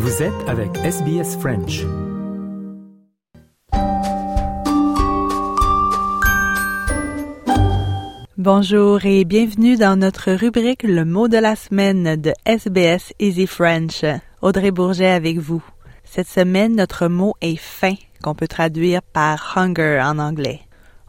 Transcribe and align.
Vous 0.00 0.22
êtes 0.22 0.48
avec 0.48 0.76
SBS 0.76 1.36
French. 1.40 1.84
Bonjour 8.36 9.04
et 9.04 9.24
bienvenue 9.24 9.76
dans 9.76 9.96
notre 9.96 10.30
rubrique 10.30 10.84
Le 10.84 11.04
mot 11.04 11.26
de 11.26 11.38
la 11.38 11.56
semaine 11.56 12.14
de 12.14 12.32
SBS 12.46 13.12
Easy 13.18 13.48
French. 13.48 14.04
Audrey 14.40 14.70
Bourget 14.70 15.10
avec 15.10 15.38
vous. 15.38 15.64
Cette 16.04 16.28
semaine, 16.28 16.76
notre 16.76 17.08
mot 17.08 17.34
est 17.40 17.56
faim, 17.56 17.94
qu'on 18.22 18.36
peut 18.36 18.46
traduire 18.46 19.02
par 19.02 19.58
hunger 19.58 20.00
en 20.00 20.20
anglais. 20.20 20.60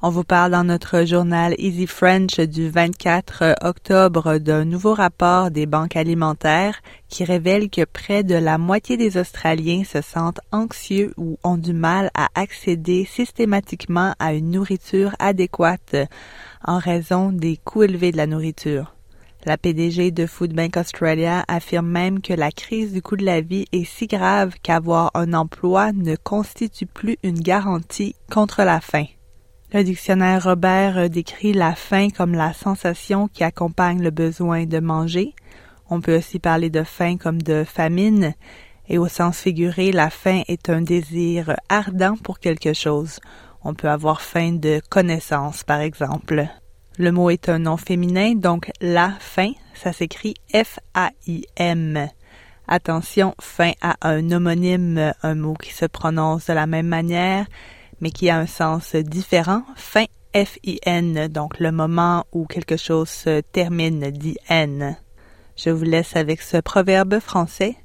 On 0.01 0.11
vous 0.11 0.23
parle 0.23 0.53
dans 0.53 0.63
notre 0.63 1.03
journal 1.03 1.53
Easy 1.57 1.85
French 1.85 2.39
du 2.39 2.69
24 2.69 3.55
octobre 3.63 4.37
d'un 4.37 4.63
nouveau 4.63 4.93
rapport 4.93 5.51
des 5.51 5.65
banques 5.65 5.97
alimentaires 5.97 6.79
qui 7.09 7.25
révèle 7.25 7.69
que 7.69 7.83
près 7.83 8.23
de 8.23 8.35
la 8.35 8.57
moitié 8.57 8.95
des 8.95 9.17
Australiens 9.17 9.83
se 9.83 10.01
sentent 10.01 10.39
anxieux 10.53 11.13
ou 11.17 11.37
ont 11.43 11.57
du 11.57 11.73
mal 11.73 12.11
à 12.13 12.29
accéder 12.33 13.03
systématiquement 13.03 14.13
à 14.19 14.33
une 14.33 14.51
nourriture 14.51 15.13
adéquate 15.19 15.97
en 16.63 16.77
raison 16.77 17.33
des 17.33 17.57
coûts 17.57 17.83
élevés 17.83 18.13
de 18.13 18.17
la 18.17 18.27
nourriture. 18.27 18.95
La 19.43 19.57
PDG 19.57 20.11
de 20.11 20.25
Food 20.27 20.53
Bank 20.53 20.77
Australia 20.77 21.43
affirme 21.49 21.89
même 21.89 22.21
que 22.21 22.33
la 22.33 22.51
crise 22.51 22.93
du 22.93 23.01
coût 23.01 23.17
de 23.17 23.25
la 23.25 23.41
vie 23.41 23.65
est 23.73 23.83
si 23.83 24.07
grave 24.07 24.53
qu'avoir 24.63 25.11
un 25.13 25.33
emploi 25.33 25.91
ne 25.91 26.15
constitue 26.15 26.85
plus 26.85 27.17
une 27.21 27.41
garantie 27.41 28.15
contre 28.31 28.63
la 28.63 28.79
faim. 28.79 29.07
Le 29.71 29.83
dictionnaire 29.83 30.45
Robert 30.45 30.97
euh, 30.97 31.07
décrit 31.09 31.53
la 31.53 31.75
faim 31.75 32.07
comme 32.09 32.33
la 32.33 32.53
sensation 32.53 33.27
qui 33.27 33.43
accompagne 33.43 34.01
le 34.01 34.09
besoin 34.09 34.65
de 34.65 34.79
manger. 34.79 35.35
On 35.91 36.01
peut 36.01 36.17
aussi 36.17 36.39
parler 36.39 36.71
de 36.71 36.81
faim 36.81 37.17
comme 37.17 37.39
de 37.39 37.63
famine. 37.63 38.33
Et 38.87 38.97
au 38.97 39.07
sens 39.07 39.37
figuré, 39.37 39.91
la 39.91 40.09
faim 40.09 40.41
est 40.47 40.71
un 40.71 40.81
désir 40.81 41.55
ardent 41.69 42.15
pour 42.17 42.39
quelque 42.39 42.73
chose. 42.73 43.19
On 43.63 43.75
peut 43.75 43.89
avoir 43.89 44.21
faim 44.21 44.53
de 44.53 44.81
connaissance, 44.89 45.63
par 45.63 45.81
exemple. 45.81 46.47
Le 46.97 47.11
mot 47.11 47.29
est 47.29 47.47
un 47.47 47.59
nom 47.59 47.77
féminin, 47.77 48.33
donc 48.33 48.71
la 48.81 49.11
faim, 49.19 49.51
ça 49.75 49.93
s'écrit 49.93 50.33
F-A-I-M. 50.51 52.09
Attention, 52.67 53.35
faim 53.39 53.73
a 53.81 53.97
un 54.01 54.31
homonyme, 54.31 55.13
un 55.21 55.35
mot 55.35 55.53
qui 55.53 55.73
se 55.73 55.85
prononce 55.85 56.47
de 56.47 56.53
la 56.53 56.65
même 56.65 56.87
manière, 56.87 57.45
mais 58.01 58.11
qui 58.11 58.29
a 58.29 58.37
un 58.37 58.47
sens 58.47 58.95
différent. 58.95 59.63
Fin 59.75 60.05
F-I-N, 60.35 61.27
donc 61.27 61.59
le 61.59 61.71
moment 61.71 62.25
où 62.31 62.45
quelque 62.45 62.77
chose 62.77 63.09
se 63.09 63.41
termine, 63.41 64.11
dit 64.11 64.37
N. 64.47 64.95
Je 65.55 65.69
vous 65.71 65.83
laisse 65.83 66.15
avec 66.15 66.41
ce 66.41 66.57
proverbe 66.57 67.19
français. 67.19 67.75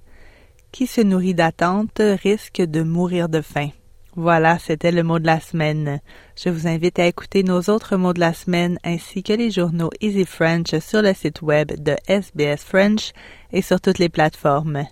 Qui 0.72 0.86
se 0.86 1.00
nourrit 1.00 1.34
d'attente 1.34 2.00
risque 2.22 2.60
de 2.60 2.82
mourir 2.82 3.28
de 3.28 3.40
faim. 3.40 3.68
Voilà, 4.16 4.58
c'était 4.58 4.92
le 4.92 5.02
mot 5.02 5.18
de 5.18 5.26
la 5.26 5.40
semaine. 5.40 6.00
Je 6.36 6.48
vous 6.48 6.68
invite 6.68 6.98
à 6.98 7.06
écouter 7.06 7.42
nos 7.42 7.62
autres 7.62 7.96
mots 7.96 8.12
de 8.12 8.20
la 8.20 8.32
semaine 8.32 8.78
ainsi 8.84 9.22
que 9.24 9.32
les 9.32 9.50
journaux 9.50 9.90
Easy 10.00 10.24
French 10.24 10.78
sur 10.78 11.02
le 11.02 11.14
site 11.14 11.42
web 11.42 11.72
de 11.82 11.96
SBS 12.06 12.64
French 12.64 13.12
et 13.52 13.62
sur 13.62 13.80
toutes 13.80 13.98
les 13.98 14.08
plateformes. 14.08 14.84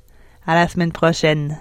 À 0.46 0.54
la 0.54 0.66
semaine 0.66 0.92
prochaine. 0.92 1.60